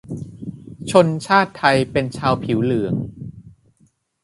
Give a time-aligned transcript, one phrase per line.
[0.91, 2.95] ชนชาติไทย เป็นชาวผิวเหลือง